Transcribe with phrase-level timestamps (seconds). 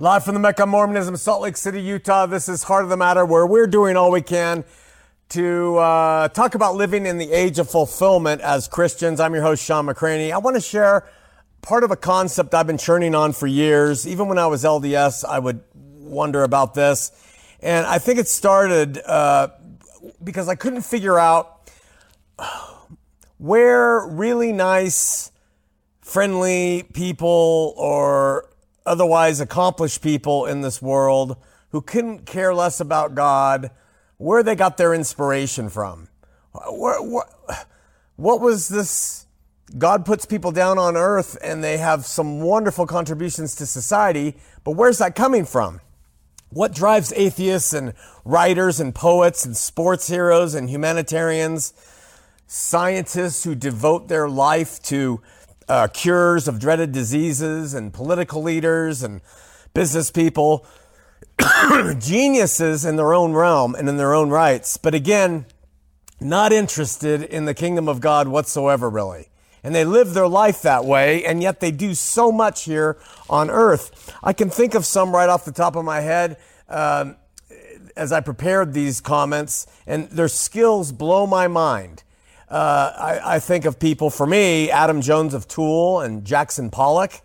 [0.00, 2.26] Live from the Mecca Mormonism, Salt Lake City, Utah.
[2.26, 4.64] This is Heart of the Matter, where we're doing all we can
[5.30, 9.18] to uh, talk about living in the age of fulfillment as Christians.
[9.18, 10.30] I'm your host, Sean McCraney.
[10.30, 11.08] I want to share
[11.62, 14.06] part of a concept I've been churning on for years.
[14.06, 17.10] Even when I was LDS, I would wonder about this.
[17.60, 19.48] And I think it started uh,
[20.22, 21.68] because I couldn't figure out
[23.38, 25.32] where really nice,
[26.00, 28.48] friendly people or
[28.84, 31.36] otherwise accomplished people in this world
[31.70, 33.70] who couldn't care less about God,
[34.16, 36.08] where they got their inspiration from.
[36.52, 37.26] What,
[38.16, 39.26] what, was this?
[39.76, 44.72] God puts people down on earth and they have some wonderful contributions to society, but
[44.72, 45.80] where's that coming from?
[46.50, 47.92] What drives atheists and
[48.24, 51.74] writers and poets and sports heroes and humanitarians,
[52.48, 55.20] scientists who devote their life to
[55.68, 59.20] uh, cures of dreaded diseases and political leaders and
[59.74, 60.66] business people,
[61.98, 65.44] geniuses in their own realm and in their own rights, but again,
[66.20, 69.28] not interested in the kingdom of God whatsoever, really.
[69.62, 72.96] And they live their life that way, and yet they do so much here
[73.28, 74.16] on earth.
[74.24, 77.16] I can think of some right off the top of my head um,
[77.94, 82.04] as I prepared these comments, and their skills blow my mind.
[82.50, 87.20] Uh, I, I, think of people, for me, Adam Jones of Tool and Jackson Pollock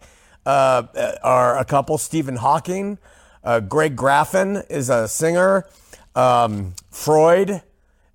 [0.46, 0.84] uh,
[1.24, 1.98] are a couple.
[1.98, 2.98] Stephen Hawking,
[3.42, 5.66] uh, Greg Graffin is a singer.
[6.14, 7.62] Um, Freud,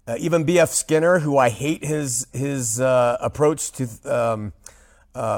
[0.06, 0.68] uh, even B.F.
[0.68, 4.52] Skinner, who I hate his his uh, approach to um,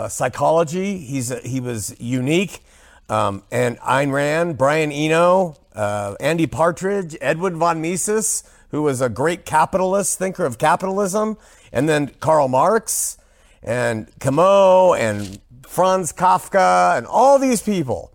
[0.09, 0.99] psychology.
[0.99, 2.65] He's he was unique.
[3.09, 9.45] Um, and Ayn Rand, Brian Eno, Andy Partridge, Edwin von Mises, who was a great
[9.45, 11.37] capitalist thinker of capitalism.
[11.73, 13.19] And then Karl Marx
[13.63, 18.13] and Camus and Franz Kafka and all these people.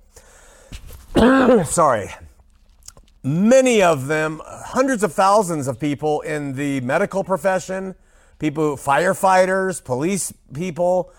[1.65, 2.09] Sorry.
[3.23, 7.95] Many of them, hundreds of thousands of people in the medical profession,
[8.37, 11.11] people, firefighters, police people,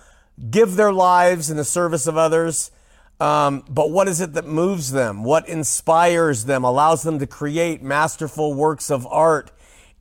[0.50, 2.70] give their lives in the service of others.
[3.18, 5.24] Um, but what is it that moves them?
[5.24, 9.50] What inspires them, allows them to create masterful works of art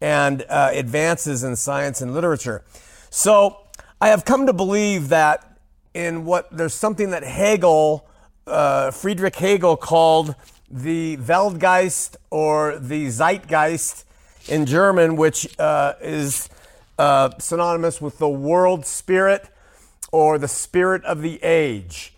[0.05, 2.63] and uh, advances in science and literature.
[3.09, 3.57] So
[3.99, 5.57] I have come to believe that
[5.95, 8.07] in what there's something that Hegel,
[8.45, 10.35] uh, Friedrich Hegel, called
[10.69, 14.05] the Weltgeist or the Zeitgeist
[14.47, 16.49] in German, which uh, is
[16.99, 19.49] uh, synonymous with the world spirit
[20.11, 22.13] or the spirit of the age.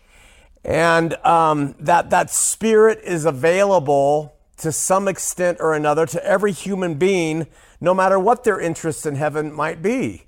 [0.65, 6.95] And um, that that spirit is available to some extent or another to every human
[6.95, 7.47] being
[7.79, 10.23] no matter what their interests in heaven might be.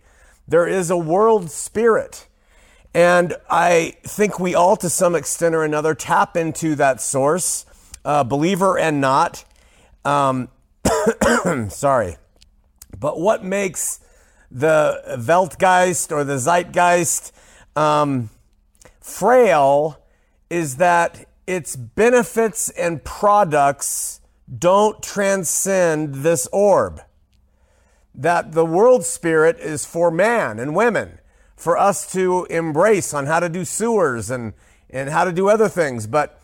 [0.47, 2.27] There is a world spirit.
[2.93, 7.65] And I think we all, to some extent or another, tap into that source,
[8.03, 9.45] uh, believer and not.
[10.05, 10.49] Um,
[11.69, 12.17] sorry.
[12.97, 13.99] But what makes
[14.51, 17.31] the Weltgeist or the Zeitgeist
[17.75, 18.29] um,
[18.99, 20.01] frail
[20.49, 24.18] is that its benefits and products
[24.57, 27.01] don't transcend this orb
[28.15, 31.19] that the world spirit is for man and women,
[31.55, 34.53] for us to embrace on how to do sewers and,
[34.89, 36.07] and how to do other things.
[36.07, 36.41] But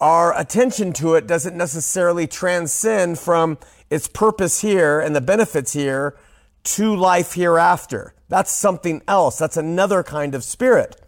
[0.00, 3.58] our attention to it doesn't necessarily transcend from
[3.90, 6.16] its purpose here and the benefits here
[6.62, 8.14] to life hereafter.
[8.28, 9.38] That's something else.
[9.38, 11.00] That's another kind of spirit.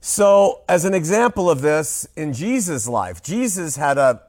[0.00, 4.22] So, as an example of this, in Jesus' life, Jesus had a,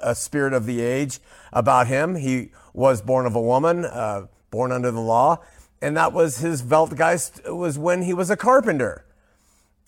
[0.00, 1.18] a, spirit of the age
[1.52, 2.16] about him.
[2.16, 3.84] He was born of a woman.
[3.84, 5.38] Uh, born under the law.
[5.82, 9.04] And that was his Weltgeist was when he was a carpenter.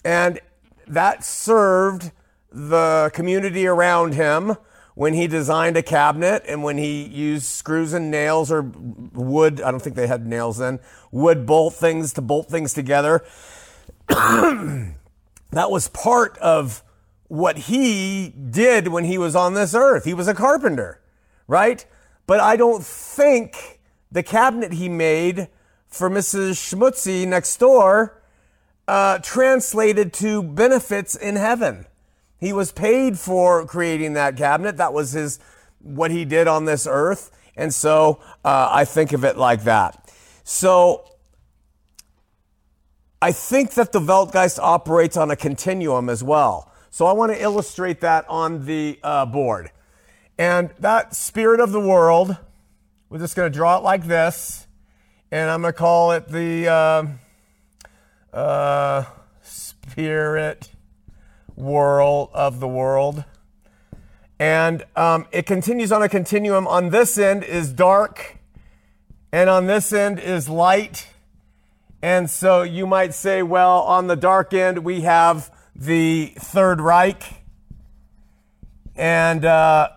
[0.04, 0.40] And
[0.86, 2.12] that served
[2.50, 4.56] the community around him
[4.94, 9.70] when he designed a cabinet and when he used screws and nails or wood, I
[9.70, 10.80] don't think they had nails then,
[11.10, 13.24] wood bolt things to bolt things together.
[14.08, 14.94] that
[15.52, 16.82] was part of
[17.32, 20.04] what he did when he was on this earth.
[20.04, 21.00] He was a carpenter,
[21.48, 21.82] right?
[22.26, 23.80] But I don't think
[24.10, 25.48] the cabinet he made
[25.88, 26.60] for Mrs.
[26.60, 28.20] Schmutzy next door
[28.86, 31.86] uh, translated to benefits in heaven.
[32.38, 34.76] He was paid for creating that cabinet.
[34.76, 35.38] That was his
[35.78, 40.12] what he did on this earth, and so uh, I think of it like that.
[40.44, 41.08] So
[43.22, 46.68] I think that the Weltgeist operates on a continuum as well.
[46.92, 49.72] So I want to illustrate that on the uh, board,
[50.38, 52.36] and that spirit of the world
[53.12, 54.66] we're just going to draw it like this,
[55.30, 57.06] and I'm going to call it the uh,
[58.34, 59.04] uh,
[59.42, 60.70] spirit
[61.54, 63.22] world of the world.
[64.38, 66.66] And um, it continues on a continuum.
[66.66, 68.38] On this end is dark,
[69.30, 71.06] and on this end is light.
[72.00, 77.42] And so you might say, well, on the dark end, we have the Third Reich.
[78.94, 79.88] And uh,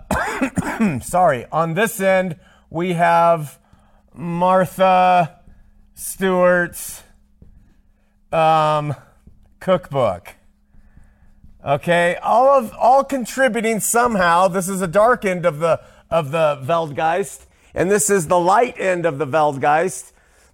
[1.02, 2.38] sorry, on this end,
[2.70, 3.60] we have
[4.14, 5.40] Martha
[5.94, 7.04] Stewart's
[8.32, 8.96] um,
[9.60, 10.36] cookbook.
[11.66, 14.48] Okay, all of all contributing somehow.
[14.48, 15.82] This is a dark end of the
[16.12, 20.12] of the Weltgeist, and this is the light end of the Weltgeist.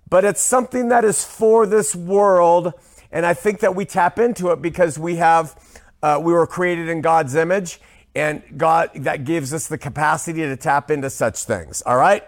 [0.09, 2.73] But it's something that is for this world,
[3.11, 5.59] and I think that we tap into it because we have
[6.01, 7.79] uh, we were created in God's image,
[8.15, 11.81] and God that gives us the capacity to tap into such things.
[11.85, 12.23] All right,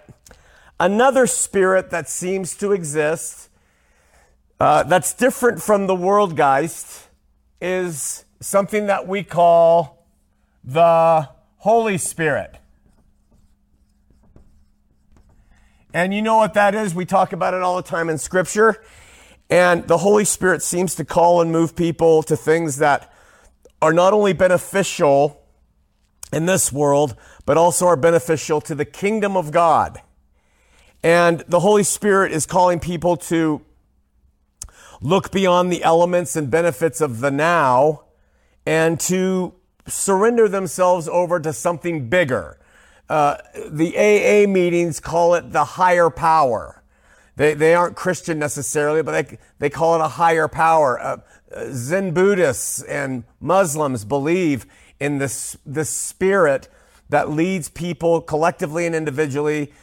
[0.79, 3.49] another spirit that seems to exist
[4.59, 7.07] uh, that's different from the Worldgeist
[7.59, 10.05] is something that we call
[10.63, 12.57] the Holy Spirit.
[15.93, 16.95] And you know what that is?
[16.95, 18.83] We talk about it all the time in Scripture.
[19.53, 23.13] And the Holy Spirit seems to call and move people to things that
[23.83, 25.43] are not only beneficial
[26.31, 27.15] in this world,
[27.45, 30.01] but also are beneficial to the kingdom of God.
[31.03, 33.61] And the Holy Spirit is calling people to
[35.01, 38.05] look beyond the elements and benefits of the now
[38.65, 39.53] and to
[39.85, 42.57] surrender themselves over to something bigger.
[43.07, 43.37] Uh,
[43.69, 46.82] the AA meetings call it the higher power.
[47.35, 50.99] They, they aren't Christian necessarily, but they, they call it a higher power.
[50.99, 51.17] Uh,
[51.71, 54.65] Zen Buddhists and Muslims believe
[54.99, 56.69] in this, this spirit
[57.09, 59.73] that leads people collectively and individually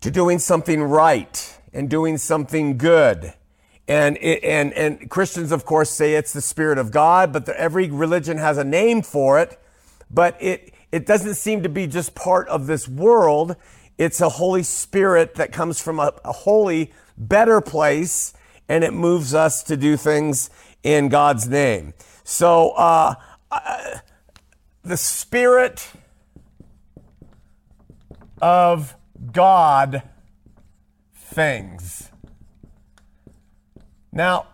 [0.00, 3.34] to doing something right and doing something good.
[3.86, 7.90] And, and, and Christians, of course, say it's the Spirit of God, but the, every
[7.90, 9.58] religion has a name for it.
[10.10, 13.56] But it, it doesn't seem to be just part of this world.
[13.96, 18.32] It's a Holy Spirit that comes from a, a holy, better place,
[18.68, 20.50] and it moves us to do things
[20.82, 21.94] in God's name.
[22.24, 23.14] So, uh,
[23.50, 23.98] uh,
[24.82, 25.88] the Spirit
[28.42, 28.94] of
[29.32, 30.02] God
[31.14, 32.10] things.
[34.12, 34.46] Now,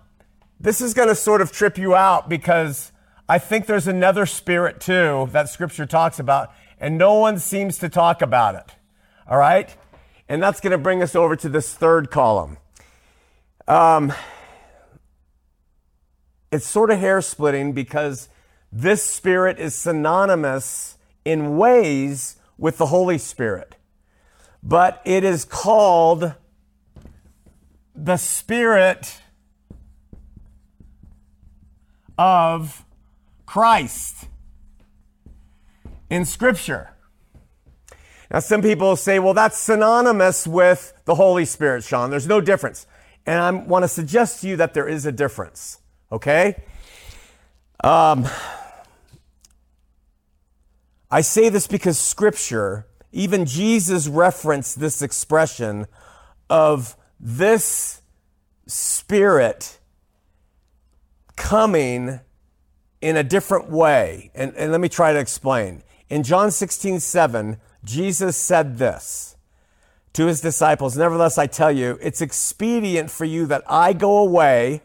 [0.59, 2.93] this is going to sort of trip you out because
[3.29, 7.89] I think there's another spirit too that scripture talks about, and no one seems to
[7.89, 8.75] talk about it.
[9.31, 9.75] All right?
[10.29, 12.59] And that's going to bring us over to this third column.
[13.67, 14.13] Um,
[16.51, 18.29] it's sort of hair splitting because
[18.73, 23.77] this spirit is synonymous in ways with the Holy Spirit,
[24.63, 26.35] but it is called
[27.95, 29.21] the Spirit
[32.19, 32.85] of
[33.47, 34.27] Christ
[36.09, 36.91] in Scripture.
[38.31, 42.11] Now, some people say, well, that's synonymous with the Holy Spirit, Sean.
[42.11, 42.87] There's no difference.
[43.27, 45.81] And I want to suggest to you that there is a difference,
[46.13, 46.63] okay?
[47.83, 48.29] Um,
[51.11, 55.87] I say this because Scripture, even Jesus referenced this expression
[56.49, 58.01] of this
[58.69, 59.79] Spirit
[61.37, 62.21] coming
[63.01, 64.31] in a different way.
[64.37, 65.83] And, and let me try to explain.
[66.09, 69.37] In John 16, 7, Jesus said this
[70.13, 74.83] to his disciples Nevertheless, I tell you, it's expedient for you that I go away.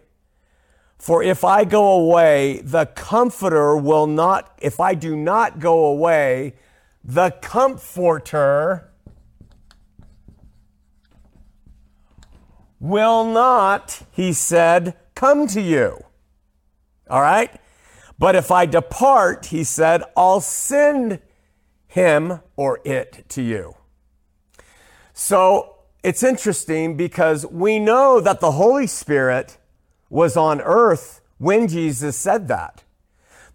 [0.98, 6.56] For if I go away, the Comforter will not, if I do not go away,
[7.04, 8.92] the Comforter
[12.80, 16.04] will not, he said, come to you.
[17.10, 17.52] All right?
[18.18, 21.20] But if I depart, he said, I'll send
[21.96, 23.74] him or it to you.
[25.14, 29.58] So it's interesting because we know that the Holy Spirit
[30.10, 32.84] was on earth when Jesus said that.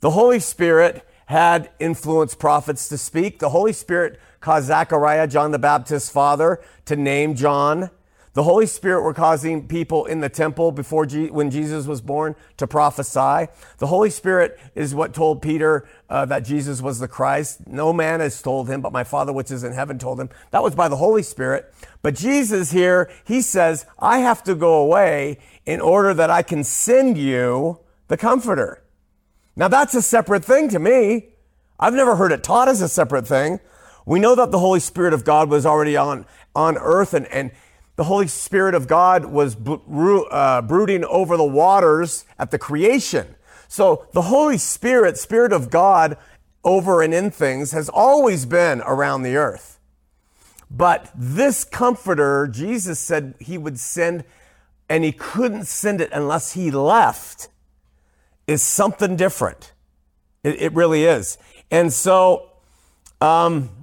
[0.00, 3.40] The Holy Spirit had influenced prophets to speak.
[3.40, 7.90] The Holy Spirit caused Zechariah, John the Baptist's father, to name John.
[8.32, 12.66] The Holy Spirit were causing people in the temple before when Jesus was born to
[12.68, 13.50] prophesy.
[13.78, 17.66] The Holy Spirit is what told Peter uh, that Jesus was the Christ.
[17.66, 20.30] No man has told him, but my Father which is in heaven told him.
[20.52, 21.74] That was by the Holy Spirit.
[22.02, 26.62] But Jesus here, he says, I have to go away in order that I can
[26.62, 28.84] send you the Comforter.
[29.56, 31.30] Now that's a separate thing to me.
[31.80, 33.58] I've never heard it taught as a separate thing.
[34.06, 37.50] We know that the Holy Spirit of God was already on, on earth and, and
[37.96, 43.34] the Holy Spirit of God was uh, brooding over the waters at the creation.
[43.68, 46.16] So the Holy Spirit, Spirit of God,
[46.64, 49.78] over and in things, has always been around the earth.
[50.70, 54.24] But this comforter, Jesus said he would send,
[54.88, 57.48] and he couldn't send it unless he left,
[58.46, 59.72] is something different.
[60.42, 61.38] It, it really is.
[61.70, 62.50] And so,
[63.20, 63.79] um,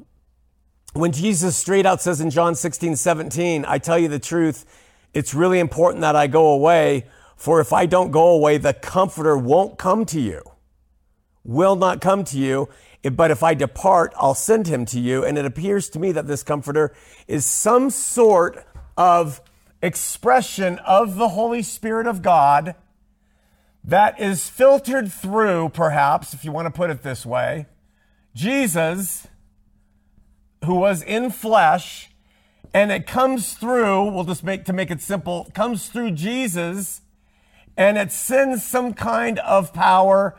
[0.97, 4.65] when Jesus straight out says in John 16, 17, I tell you the truth,
[5.13, 9.37] it's really important that I go away, for if I don't go away, the comforter
[9.37, 10.41] won't come to you,
[11.43, 12.69] will not come to you.
[13.03, 15.23] But if I depart, I'll send him to you.
[15.23, 16.93] And it appears to me that this comforter
[17.27, 18.65] is some sort
[18.97, 19.39] of
[19.81, 22.75] expression of the Holy Spirit of God
[23.83, 27.67] that is filtered through, perhaps, if you want to put it this way,
[28.33, 29.27] Jesus,
[30.67, 32.11] who was in flesh,
[32.73, 37.01] and it comes through, we'll just make to make it simple, comes through Jesus,
[37.75, 40.37] and it sends some kind of power,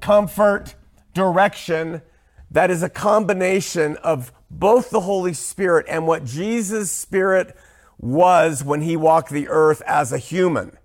[0.00, 0.74] comfort,
[1.14, 2.02] direction
[2.50, 7.56] that is a combination of both the Holy Spirit and what Jesus' Spirit
[7.98, 10.76] was when he walked the earth as a human.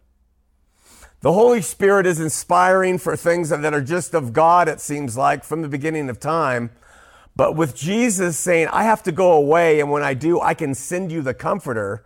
[1.20, 5.44] The Holy Spirit is inspiring for things that are just of God, it seems like,
[5.44, 6.70] from the beginning of time.
[7.40, 10.76] But with Jesus saying, I have to go away, and when I do, I can
[10.76, 12.04] send you the Comforter,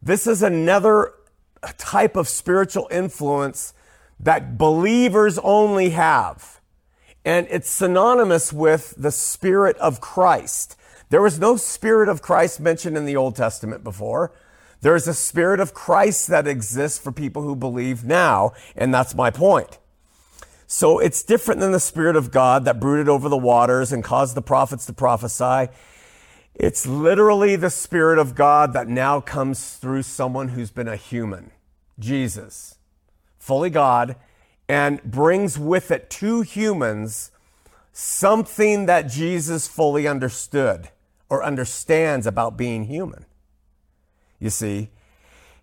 [0.00, 1.12] this is another
[1.76, 3.74] type of spiritual influence
[4.18, 6.62] that believers only have.
[7.26, 10.78] And it's synonymous with the Spirit of Christ.
[11.10, 14.32] There was no Spirit of Christ mentioned in the Old Testament before.
[14.80, 19.14] There is a spirit of Christ that exists for people who believe now, and that's
[19.14, 19.76] my point.
[20.72, 24.36] So it's different than the spirit of God that brooded over the waters and caused
[24.36, 25.72] the prophets to prophesy.
[26.54, 31.50] It's literally the spirit of God that now comes through someone who's been a human,
[31.98, 32.76] Jesus,
[33.36, 34.14] fully God,
[34.68, 37.32] and brings with it to humans
[37.92, 40.90] something that Jesus fully understood
[41.28, 43.24] or understands about being human
[44.40, 44.88] you see.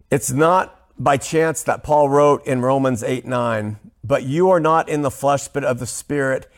[0.09, 4.89] It's not by chance that Paul wrote in Romans 8 9, but you are not
[4.89, 6.50] in the flesh, but of the Spirit,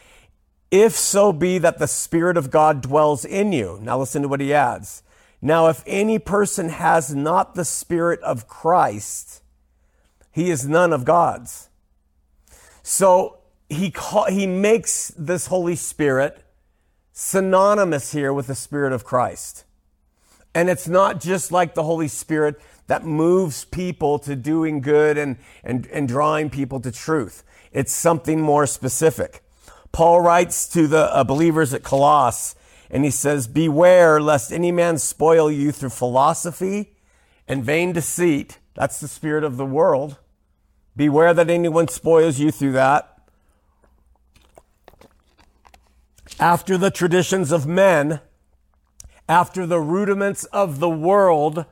[0.71, 3.79] if so be that the Spirit of God dwells in you.
[3.81, 5.03] Now listen to what he adds.
[5.41, 9.41] Now, if any person has not the Spirit of Christ,
[10.31, 11.69] he is none of God's.
[12.83, 16.43] So he, call, he makes this Holy Spirit
[17.13, 19.63] synonymous here with the Spirit of Christ.
[20.53, 25.37] And it's not just like the Holy Spirit that moves people to doing good and,
[25.63, 27.43] and, and drawing people to truth.
[27.71, 29.43] It's something more specific.
[29.91, 32.55] Paul writes to the uh, believers at Colossus
[32.89, 36.95] and he says, Beware lest any man spoil you through philosophy
[37.47, 38.57] and vain deceit.
[38.73, 40.17] That's the spirit of the world.
[40.95, 43.21] Beware that anyone spoils you through that.
[46.39, 48.19] After the traditions of men,
[49.27, 51.65] after the rudiments of the world,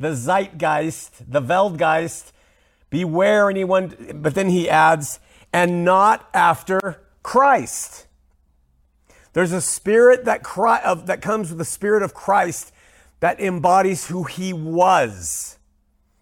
[0.00, 2.32] the zeitgeist, the Weltgeist.
[2.88, 5.20] Beware anyone, but then he adds,
[5.52, 8.06] and not after Christ.
[9.32, 12.72] There's a spirit that, cry, of, that comes with the spirit of Christ
[13.20, 15.58] that embodies who he was,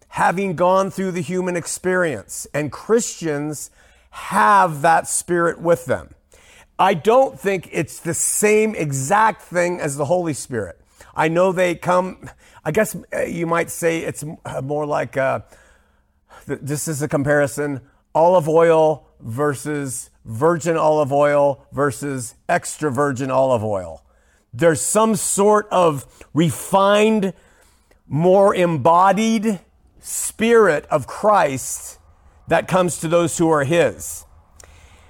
[0.09, 2.45] having gone through the human experience.
[2.53, 3.71] And Christians
[4.11, 6.13] have that spirit with them.
[6.77, 10.79] I don't think it's the same exact thing as the Holy Spirit.
[11.19, 12.29] I know they come,
[12.63, 14.23] I guess uh, you might say it's
[14.63, 15.41] more like uh,
[16.47, 17.81] this is a comparison
[18.15, 24.05] olive oil versus virgin olive oil versus extra virgin olive oil.
[24.53, 27.33] There's some sort of refined,
[28.07, 29.59] more embodied
[29.99, 31.99] spirit of Christ
[32.47, 34.23] that comes to those who are His.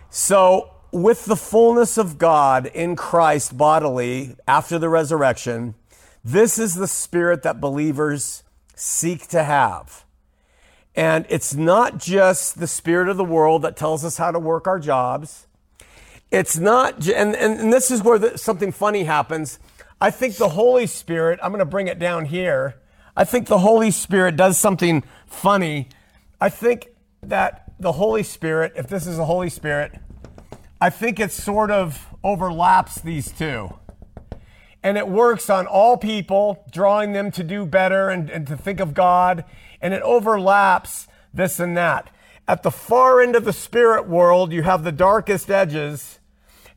[0.10, 5.76] So, with the fullness of God in Christ bodily after the resurrection,
[6.24, 8.44] this is the spirit that believers
[8.76, 10.06] seek to have.
[10.96, 14.68] And it's not just the spirit of the world that tells us how to work
[14.68, 15.48] our jobs.
[16.32, 19.60] It's not, and, and, and this is where the, something funny happens.
[20.02, 22.76] I think the Holy Spirit, I'm going to bring it down here.
[23.16, 25.90] I think the Holy Spirit does something funny.
[26.40, 26.90] I think
[27.24, 29.94] that the Holy Spirit, if this is the Holy Spirit,
[30.80, 33.74] I think it sort of overlaps these two.
[34.82, 38.80] And it works on all people, drawing them to do better and, and to think
[38.80, 39.44] of God.
[39.82, 42.10] And it overlaps this and that.
[42.48, 46.20] At the far end of the spirit world, you have the darkest edges.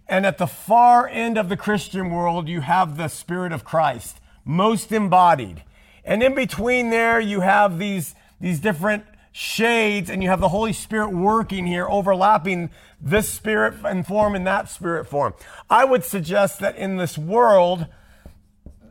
[0.09, 4.21] And at the far end of the Christian world, you have the Spirit of Christ,
[4.45, 5.63] most embodied.
[6.05, 10.73] And in between there, you have these, these different shades, and you have the Holy
[10.73, 12.71] Spirit working here, overlapping
[13.01, 15.35] this spirit and form and that spirit form.
[15.69, 17.87] I would suggest that in this world,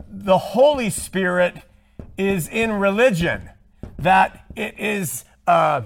[0.08, 1.56] the Holy Spirit
[2.18, 3.50] is in religion,
[3.98, 5.82] that it is uh,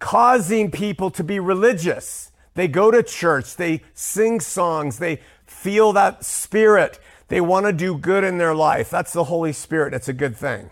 [0.00, 2.32] causing people to be religious.
[2.54, 6.98] They go to church, they sing songs, they feel that spirit.
[7.28, 8.90] They want to do good in their life.
[8.90, 9.94] That's the Holy Spirit.
[9.94, 10.70] It's a good thing.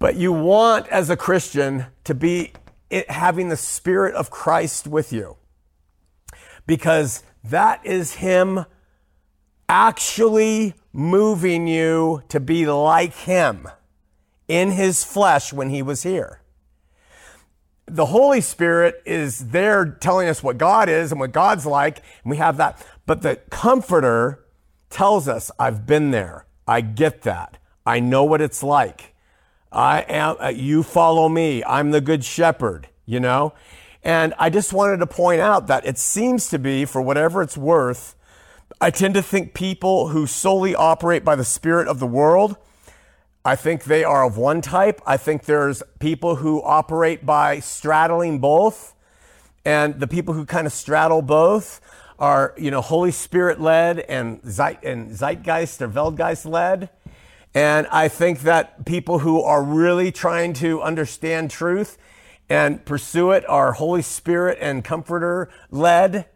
[0.00, 2.52] But you want, as a Christian, to be
[3.08, 5.36] having the Spirit of Christ with you
[6.66, 8.64] because that is Him
[9.68, 13.68] actually moving you to be like Him
[14.48, 16.40] in His flesh when He was here.
[17.86, 22.30] The Holy Spirit is there telling us what God is and what God's like, and
[22.30, 22.84] we have that.
[23.04, 24.44] But the Comforter
[24.88, 26.46] tells us, I've been there.
[26.66, 27.58] I get that.
[27.84, 29.09] I know what it's like.
[29.72, 31.62] I am, uh, you follow me.
[31.64, 33.54] I'm the good shepherd, you know?
[34.02, 37.56] And I just wanted to point out that it seems to be, for whatever it's
[37.56, 38.16] worth,
[38.80, 42.56] I tend to think people who solely operate by the spirit of the world,
[43.44, 45.00] I think they are of one type.
[45.06, 48.94] I think there's people who operate by straddling both.
[49.64, 51.80] And the people who kind of straddle both
[52.18, 56.90] are, you know, Holy Spirit led and, Zeit- and Zeitgeist or Weltgeist led.
[57.54, 61.98] And I think that people who are really trying to understand truth
[62.48, 66.26] and pursue it are Holy Spirit and Comforter led.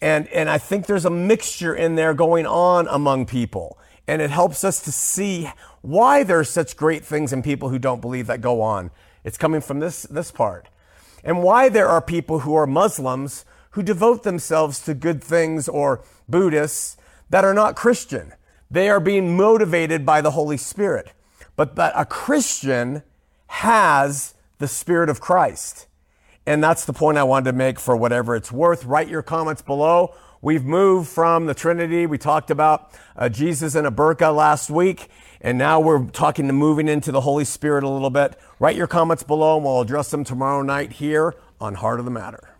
[0.00, 3.78] And, and I think there's a mixture in there going on among people.
[4.06, 5.50] And it helps us to see
[5.82, 8.90] why there's such great things in people who don't believe that go on.
[9.24, 10.68] It's coming from this, this part.
[11.24, 16.02] And why there are people who are Muslims who devote themselves to good things or
[16.28, 16.96] Buddhists
[17.28, 18.32] that are not Christian.
[18.70, 21.12] They are being motivated by the Holy Spirit.
[21.54, 23.02] But that a Christian
[23.46, 25.86] has the Spirit of Christ.
[26.46, 28.84] And that's the point I wanted to make for whatever it's worth.
[28.84, 30.14] Write your comments below.
[30.42, 32.06] We've moved from the Trinity.
[32.06, 35.08] We talked about uh, Jesus and a burqa last week.
[35.40, 38.38] And now we're talking to moving into the Holy Spirit a little bit.
[38.58, 42.10] Write your comments below and we'll address them tomorrow night here on Heart of the
[42.10, 42.55] Matter.